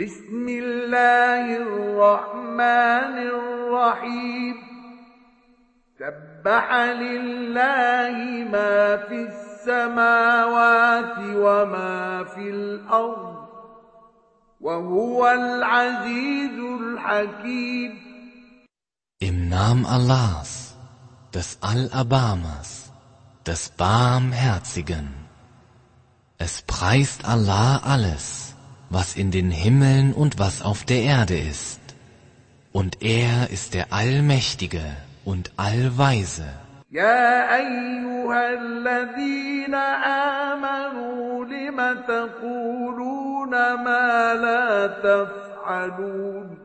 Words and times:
بسم 0.00 0.48
الله 0.48 1.44
الرحمن 1.56 3.14
الرحيم. 3.36 4.56
سبح 6.00 6.66
لله 7.04 8.16
ما 8.48 8.96
في 8.96 9.28
السماوات 9.28 11.16
وما 11.36 12.24
في 12.24 12.50
الأرض 12.50 13.36
وهو 14.60 15.20
العزيز 15.28 16.56
الحكيم. 16.80 17.92
Im 19.20 19.52
Namen 19.52 19.84
Allahs, 19.84 20.80
des 21.34 21.58
Allerbarmers, 21.60 22.88
des 23.44 23.68
Barmherzigen. 23.76 25.28
Es 26.38 26.62
preist 26.62 27.28
Allah 27.28 27.84
alles, 27.84 28.49
was 28.89 29.15
in 29.15 29.31
den 29.31 29.51
Himmeln 29.51 30.13
und 30.13 30.39
was 30.39 30.61
auf 30.61 30.83
der 30.83 31.01
Erde 31.01 31.37
ist. 31.37 31.81
Und 32.71 33.01
er 33.01 33.49
ist 33.49 33.73
der 33.73 33.93
Allmächtige 33.93 34.83
und 35.23 35.51
Allweise. 35.57 36.45
يا 36.91 37.55
أيها 37.55 38.53
الذين 38.53 39.75
آمنوا 40.55 41.45
لم 41.45 42.03
تقولون 42.07 43.51
ما 43.73 44.33
لا 44.33 44.87
تفعلون 44.87 46.57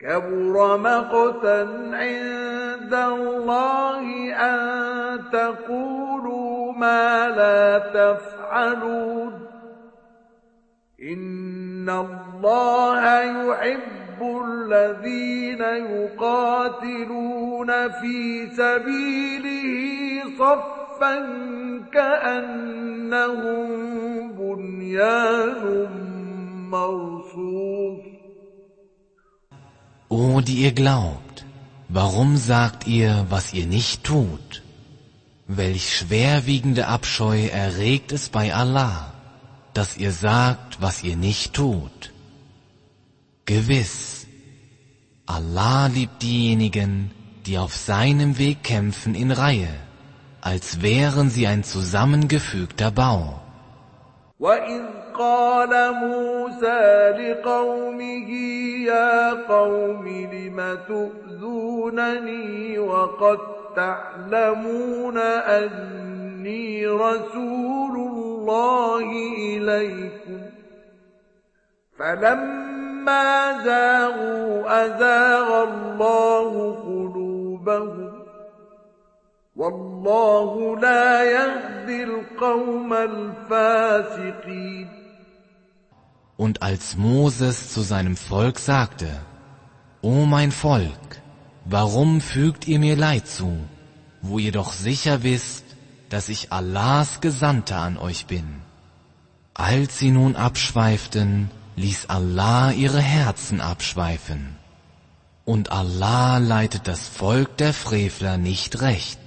كبر 0.00 0.76
مقتا 0.76 1.60
عند 1.92 2.94
الله 2.94 4.34
أن 4.34 5.30
تقولوا 5.32 6.72
ما 6.72 7.28
لا 7.28 7.78
تفعلون 7.78 9.39
إن 11.02 11.88
الله 11.90 13.02
يحب 13.20 14.20
الذين 14.22 15.60
يقاتلون 15.92 17.70
في 18.00 18.48
سبيله 18.56 19.66
صفا 20.38 21.16
كأنهم 21.92 23.68
بنيان 24.32 25.88
مرصوص 26.70 28.00
O, 30.08 30.40
die 30.40 30.58
ihr 30.62 30.72
glaubt, 30.72 31.44
warum 31.88 32.36
sagt 32.36 32.86
ihr, 32.86 33.26
was 33.28 33.52
ihr 33.52 33.66
nicht 33.66 34.04
tut? 34.04 34.62
Welch 35.48 35.96
schwerwiegende 35.96 36.86
Abscheu 36.86 37.48
erregt 37.48 38.12
es 38.12 38.28
bei 38.28 38.54
Allah, 38.54 39.12
dass 39.74 39.96
ihr 39.96 40.12
sagt, 40.12 40.80
was 40.80 41.02
ihr 41.02 41.16
nicht 41.16 41.54
tut. 41.54 42.12
Gewiss, 43.44 44.26
Allah 45.26 45.86
liebt 45.86 46.22
diejenigen, 46.22 47.10
die 47.46 47.58
auf 47.58 47.74
seinem 47.76 48.38
Weg 48.38 48.62
kämpfen 48.62 49.14
in 49.14 49.30
Reihe, 49.30 49.74
als 50.40 50.82
wären 50.82 51.30
sie 51.30 51.46
ein 51.46 51.62
zusammengefügter 51.64 52.90
Bau. 52.90 53.40
وإذ 54.38 54.82
قال 55.18 55.94
موسى 55.94 57.10
لقومه 57.18 58.30
يا 58.86 59.32
قوم 59.48 60.08
لم 60.08 60.78
تؤذونني 60.88 62.78
وقد 62.78 63.38
تعلمون 63.76 65.18
أني 65.18 66.86
رسول 66.86 68.09
الله 68.40 69.06
إليكم 69.56 70.40
فلما 71.98 73.62
زاغوا 73.64 74.86
أزاغ 74.86 75.48
الله 75.68 76.74
قلوبهم 76.86 78.12
والله 79.56 80.78
لا 80.80 81.24
يهدي 81.24 82.04
القوم 82.04 82.92
الفاسقين 82.92 84.88
Und 86.38 86.60
als 86.60 86.96
Moses 86.98 87.72
zu 87.72 87.80
seinem 87.80 88.14
Volk 88.14 88.58
sagte, 88.58 89.08
O 90.02 90.26
mein 90.26 90.52
Volk, 90.52 91.22
warum 91.64 92.20
fügt 92.20 92.68
ihr 92.68 92.78
mir 92.78 92.94
Leid 92.94 93.26
zu, 93.26 93.56
wo 94.20 94.38
ihr 94.38 94.52
doch 94.52 94.72
sicher 94.72 95.22
wisst, 95.22 95.69
dass 96.10 96.28
ich 96.28 96.52
Allahs 96.52 97.20
Gesandter 97.20 97.78
an 97.78 97.96
euch 97.98 98.26
bin? 98.26 98.62
Als 99.54 99.98
sie 99.98 100.10
nun 100.10 100.36
abschweiften, 100.36 101.50
ließ 101.76 102.08
Allah 102.08 102.72
ihre 102.72 103.00
Herzen 103.00 103.60
abschweifen. 103.60 104.56
Und 105.44 105.72
Allah 105.72 106.38
leitet 106.38 106.88
das 106.88 107.08
Volk 107.08 107.56
der 107.56 107.72
Frevler 107.72 108.36
nicht 108.36 108.82
recht. 108.82 109.20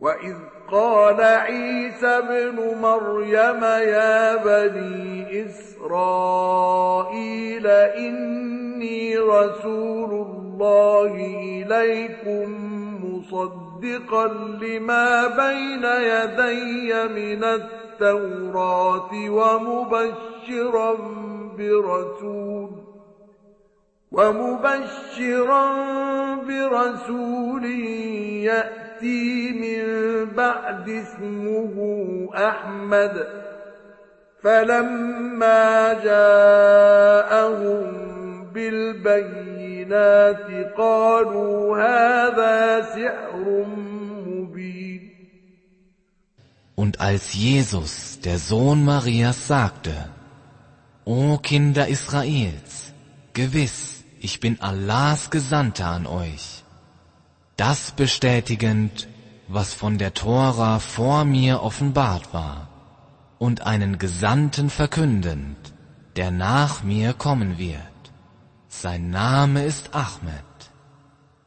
وإذ 0.00 0.36
قال 0.70 1.20
عيسى 1.20 2.06
ابن 2.06 2.56
مريم 2.80 3.62
يا 3.64 4.36
بني 4.36 5.46
إسرائيل 5.46 6.46
إني 7.66 9.18
رسول 9.18 10.10
الله 10.26 11.14
إليكم 11.62 12.74
مصدقا 13.79 14.27
لما 14.61 15.27
بين 15.27 15.83
يدي 15.83 16.93
من 17.07 17.43
التوراة 17.43 19.11
ومبشرا 19.29 20.95
برسول 21.57 22.69
ومبشرا 24.11 25.75
برسول 26.35 27.65
يأتي 28.45 29.51
من 29.51 29.85
بعد 30.35 30.89
اسمه 30.89 31.75
أحمد. 32.35 33.27
فلما 34.43 35.93
جاءهم 36.03 37.29
بالبينات 39.88 40.76
قالوا 40.76 41.76
هذا 41.78 42.82
سحر 42.94 43.66
مبين 44.26 45.14
Und 46.76 47.00
als 47.00 47.34
Jesus, 47.34 48.18
der 48.24 48.38
Sohn 48.38 48.84
Marias, 48.84 49.46
sagte, 49.46 49.94
O 51.04 51.38
Kinder 51.38 51.86
Israels, 51.86 52.92
gewiss, 53.32 54.02
ich 54.18 54.40
bin 54.40 54.60
Allahs 54.60 55.30
Gesandter 55.30 55.86
an 55.86 56.06
euch, 56.06 56.64
das 57.56 57.92
bestätigend, 57.92 59.06
was 59.46 59.72
von 59.72 59.98
der 59.98 60.14
Tora 60.14 60.80
vor 60.80 61.24
mir 61.24 61.62
offenbart 61.62 62.34
war, 62.34 62.68
und 63.38 63.66
einen 63.66 63.98
Gesandten 63.98 64.68
verkündend, 64.68 65.58
der 66.16 66.32
nach 66.32 66.82
mir 66.82 67.12
kommen 67.12 67.56
wird. 67.56 67.87
Sein 68.68 69.10
Name 69.10 69.64
ist 69.64 69.94
Ahmed. 69.94 70.44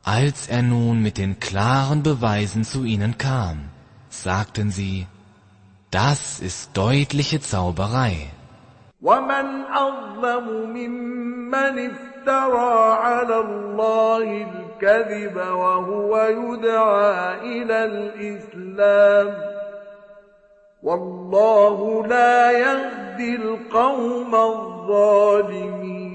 Als 0.03 0.48
er 0.48 0.62
nun 0.62 1.02
mit 1.02 1.18
den 1.18 1.40
klaren 1.40 2.02
Beweisen 2.03 2.64
zu 2.64 2.84
ihnen 2.84 3.18
kam, 3.18 3.58
sagten 4.09 4.72
sie, 4.72 5.08
das 5.92 6.40
ist 6.40 6.78
deutliche 6.78 7.40
Zauberei. 7.42 8.31
ومن 9.02 9.66
أظلم 9.74 10.74
ممن 10.74 11.92
افترى 11.92 12.94
على 12.94 13.38
الله 13.40 14.48
الكذب 14.50 15.36
وهو 15.38 16.18
يدعى 16.18 17.36
إلى 17.40 17.86
الإسلام 17.86 19.38
والله 20.84 22.08
لا 22.08 22.52
يهدي 22.52 23.36
القوم 23.36 24.36
الظالمين 24.36 26.11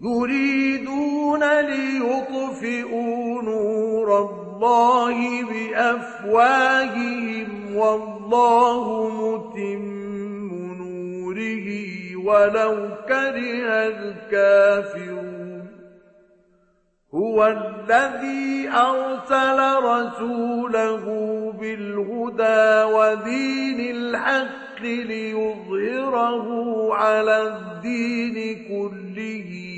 يريدون 0.00 1.60
ليطفئوا 1.60 3.42
نور 3.42 4.18
الله 4.18 5.42
بأفواههم 5.42 6.96
والله 7.76 9.08
متم 9.08 10.52
نوره 10.78 11.68
ولو 12.16 12.88
كره 13.08 13.68
الكافرون. 13.88 15.36
هو 17.14 17.46
الذي 17.46 18.68
أرسل 18.68 19.58
رسوله 19.84 21.04
بالهدى 21.60 22.84
ودين 22.94 23.80
الحق 23.96 24.82
ليظهره 24.82 26.46
على 26.94 27.36
الدين 27.42 28.68
كله 28.68 29.75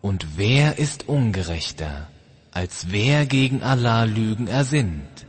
Und 0.00 0.26
wer 0.36 0.78
ist 0.78 1.08
ungerechter, 1.08 2.08
als 2.52 2.86
wer 2.90 3.26
gegen 3.26 3.62
Allah 3.62 4.04
Lügen 4.04 4.46
ersinnt? 4.46 5.28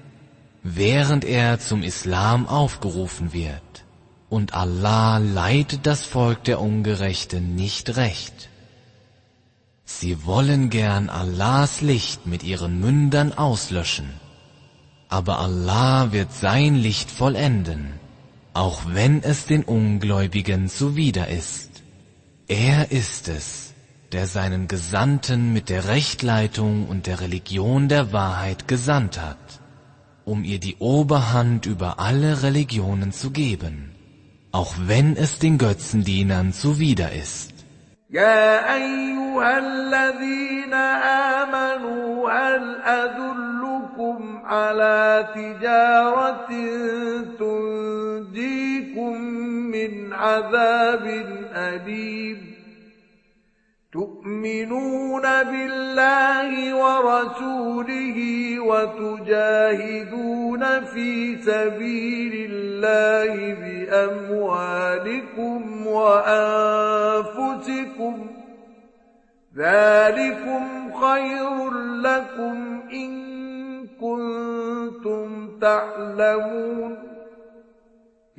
während 0.64 1.26
er 1.26 1.60
zum 1.60 1.84
Islam 1.84 2.48
aufgerufen 2.48 3.34
wird. 3.34 3.62
Und 4.30 4.54
Allah 4.54 5.18
leitet 5.18 5.88
das 5.88 6.06
Volk 6.06 6.44
der 6.44 6.62
Ungerechten 6.62 7.56
nicht 7.56 7.96
recht. 7.98 8.50
Sie 9.86 10.26
wollen 10.26 10.70
gern 10.70 11.10
Allahs 11.10 11.82
Licht 11.82 12.28
mit 12.28 12.44
ihren 12.44 12.80
Mündern 12.80 13.34
auslöschen. 13.34 14.10
Aber 15.08 15.40
Allah 15.40 16.12
wird 16.12 16.32
sein 16.32 16.76
Licht 16.76 17.10
vollenden, 17.10 17.94
auch 18.59 18.83
wenn 18.87 19.23
es 19.23 19.47
den 19.47 19.65
Ungläubigen 19.65 20.69
zuwider 20.69 21.29
ist. 21.29 21.83
Er 22.47 22.93
ist 22.93 23.29
es, 23.29 23.75
der 24.13 24.27
seinen 24.27 24.69
Gesandten 24.69 25.53
mit 25.53 25.69
der 25.69 25.89
Rechtleitung 25.89 26.87
und 26.87 27.07
der 27.07 27.21
Religion 27.21 27.89
der 27.89 28.13
Wahrheit 28.13 28.69
gesandt 28.69 29.21
hat, 29.21 29.61
um 30.25 30.45
ihr 30.45 30.61
die 30.61 30.77
Oberhand 30.79 31.67
über 31.67 31.99
alle 31.99 32.43
Religionen 32.43 33.13
zu 33.13 33.31
geben, 33.33 33.91
auch 34.53 34.75
wenn 34.87 35.17
es 35.17 35.41
den 35.41 35.59
Götzendienern 35.59 36.53
zuwider 36.53 37.13
ist. 37.13 37.55
يا 38.11 38.75
أيها 38.75 39.59
الذين 39.59 40.75
آمنوا 41.43 42.31
هل 42.31 42.81
أدلكم 42.85 44.43
على 44.45 45.29
تجارة 45.35 46.49
تنجيكم 47.39 48.08
من 49.72 50.14
عذاب 50.14 51.26
أليم. 51.54 52.56
تؤمنون 53.94 55.22
بالله 55.22 56.76
ورسوله 56.76 58.20
وتجاهدون 58.60 60.80
في 60.80 61.42
سبيل 61.42 62.52
الله 62.52 63.54
بأموالكم 63.54 65.62
وأنفسكم. 65.88 67.08
ذلكم 69.58 70.94
خير 70.94 71.72
لكم 72.02 72.82
إن 72.94 73.30
كنتم 74.02 75.50
تعلمون. 75.62 77.09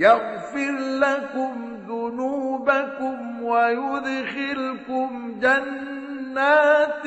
يغفر 0.01 0.73
لكم 0.79 1.79
ذنوبكم 1.89 3.43
ويدخلكم 3.43 5.41
جنات 5.41 7.03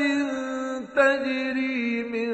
تجري 0.96 2.04
من 2.04 2.30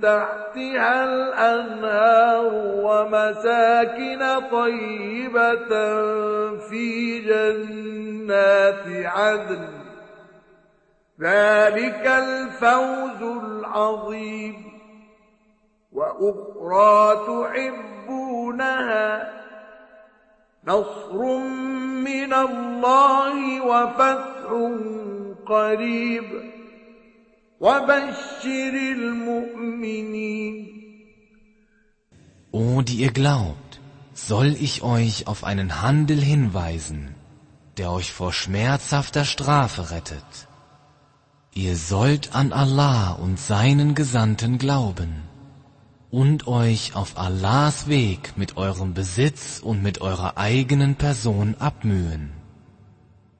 تحتها 0.00 1.04
الأنهار 1.04 2.50
ومساكن 2.84 4.40
طيبة 4.50 5.68
في 6.58 7.18
جنات 7.20 8.86
عدن. 9.06 9.68
ذلك 11.20 12.06
الفوز 12.06 13.22
العظيم. 13.22 14.54
وأخرى 15.92 17.16
تحبونها 18.06 19.38
نصر 20.67 21.37
من 22.03 22.33
الله 22.33 23.61
وفتح 23.61 24.47
قريب 25.45 26.23
وبشر 27.59 28.73
المؤمنين 28.97 30.73
O, 32.55 32.83
die 32.83 32.97
ihr 32.97 33.11
glaubt, 33.11 33.79
soll 34.13 34.55
ich 34.59 34.83
euch 34.83 35.25
auf 35.25 35.43
einen 35.43 35.81
Handel 35.81 36.21
hinweisen, 36.21 37.15
der 37.77 37.91
euch 37.91 38.11
vor 38.13 38.31
schmerzhafter 38.31 39.25
Strafe 39.25 39.89
rettet. 39.89 40.47
Ihr 41.55 41.75
sollt 41.75 42.35
an 42.35 42.53
Allah 42.53 43.13
und 43.13 43.39
seinen 43.39 43.95
Gesandten 43.95 44.59
glauben 44.59 45.23
und 46.10 46.46
euch 46.46 46.94
auf 46.94 47.18
Allahs 47.18 47.88
Weg 47.88 48.36
mit 48.36 48.56
eurem 48.56 48.94
Besitz 48.94 49.60
und 49.62 49.82
mit 49.82 50.00
eurer 50.00 50.38
eigenen 50.38 50.94
Person 50.94 51.54
abmühen. 51.58 52.32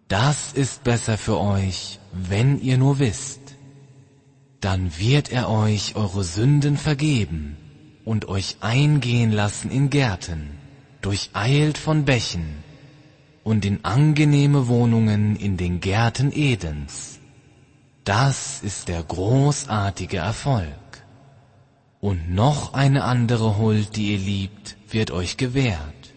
Das 0.08 0.52
ist 0.52 0.84
besser 0.84 1.18
für 1.18 1.38
euch, 1.38 1.98
wenn 2.12 2.60
ihr 2.60 2.78
nur 2.78 2.98
wisst. 2.98 3.40
Dann 4.60 4.98
wird 4.98 5.30
er 5.30 5.48
euch 5.48 5.96
eure 5.96 6.24
Sünden 6.24 6.76
vergeben 6.76 7.56
und 8.04 8.28
euch 8.28 8.56
eingehen 8.60 9.32
lassen 9.32 9.70
in 9.70 9.90
Gärten, 9.90 10.50
durcheilt 11.02 11.78
von 11.78 12.04
Bächen 12.04 12.64
und 13.44 13.64
in 13.64 13.84
angenehme 13.84 14.66
Wohnungen 14.66 15.36
in 15.36 15.56
den 15.56 15.80
Gärten 15.80 16.32
Edens. 16.32 17.18
Das 18.04 18.62
ist 18.62 18.88
der 18.88 19.02
großartige 19.02 20.16
Erfolg 20.16 20.87
Und 21.99 22.33
noch 22.33 22.73
eine 22.73 23.03
andere 23.03 23.57
Huld, 23.57 23.95
die 23.95 24.13
ihr 24.13 24.19
liebt, 24.19 24.75
wird 24.89 25.11
euch 25.11 25.37
gewährt. 25.37 26.13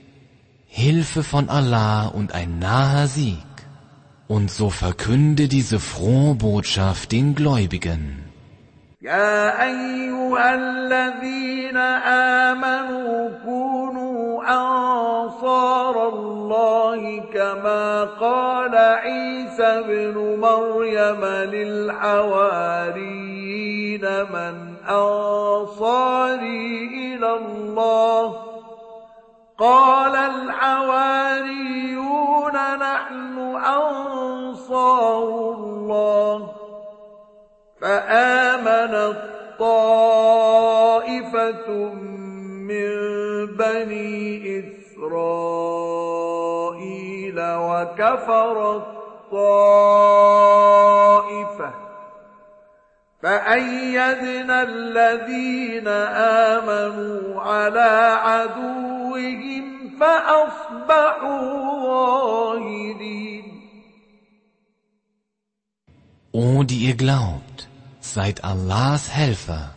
Hilfe 0.67 1.23
von 1.23 1.49
Allah 1.49 2.07
und 2.07 2.33
ein 2.33 2.59
naher 2.59 3.07
Sieg. 3.07 3.53
Und 4.29 4.51
so 4.51 4.71
verkünde 4.71 5.49
diese 5.49 5.79
frohe 5.79 6.35
Botschaft 6.35 7.13
den 7.13 7.35
Gläubigen. 7.35 8.27
يا 9.03 9.63
أيها 9.63 10.55
الذين 10.55 11.77
آمنوا 12.47 13.31
كونوا 13.45 14.43
أنصار 14.43 16.09
الله 16.09 17.21
كما 17.35 18.05
قال 18.05 18.75
عيسى 18.75 19.83
بن 19.89 20.39
مريم 20.41 21.25
للحواريين 21.25 22.63
من 24.33 24.70
أنصاري 24.92 26.86
إلى 27.16 27.34
الله 27.34 28.52
قال 29.58 30.16
الحواريون 30.16 31.52
نحن 32.80 33.38
أنصار 33.66 35.24
الله 35.54 36.52
فآمنت 37.82 39.18
طائفة 39.60 40.50
من 42.70 42.92
بني 43.46 44.60
إسرائيل 44.60 45.92
وكفرت 47.40 48.84
طائفة 49.32 50.52
فأيدنا 53.23 54.63
الذين 54.63 55.89
آمنوا 56.59 57.41
على 57.41 58.19
عدوهم 58.27 59.65
فأصبحوا 60.01 61.43
ظاهرين 61.87 63.57
O, 66.33 66.65
die 66.65 66.81
ihr 66.89 66.97
glaubt, 66.97 67.69
seid 68.01 68.45
Allahs 68.45 69.11
Helfer, 69.11 69.75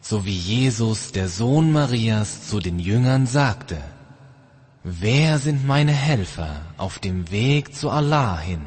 so 0.00 0.24
wie 0.24 0.36
Jesus, 0.36 1.12
der 1.12 1.28
Sohn 1.28 1.70
Marias, 1.70 2.48
zu 2.48 2.58
den 2.58 2.80
Jüngern 2.80 3.26
sagte, 3.26 3.78
Wer 4.82 5.38
sind 5.38 5.64
meine 5.64 5.92
Helfer 5.92 6.62
auf 6.78 6.98
dem 6.98 7.30
Weg 7.30 7.76
zu 7.76 7.90
Allah 7.90 8.38
hin? 8.40 8.62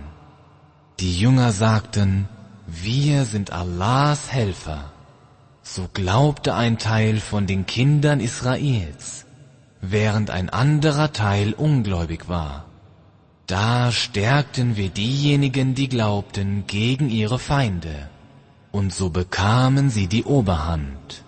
Die 1.01 1.19
Jünger 1.19 1.51
sagten, 1.51 2.29
wir 2.70 3.24
sind 3.24 3.50
Allahs 3.50 4.30
Helfer. 4.30 4.92
So 5.62 5.88
glaubte 5.92 6.54
ein 6.54 6.76
Teil 6.76 7.18
von 7.18 7.46
den 7.46 7.64
Kindern 7.64 8.20
Israels, 8.20 9.24
während 9.80 10.28
ein 10.30 10.50
anderer 10.50 11.12
Teil 11.14 11.54
ungläubig 11.54 12.28
war. 12.28 12.66
Da 13.46 13.90
stärkten 13.90 14.76
wir 14.76 14.90
diejenigen, 14.90 15.74
die 15.74 15.88
glaubten, 15.88 16.64
gegen 16.66 17.08
ihre 17.08 17.38
Feinde, 17.38 18.10
und 18.70 18.92
so 18.92 19.08
bekamen 19.08 19.88
sie 19.88 20.06
die 20.06 20.24
Oberhand. 20.24 21.24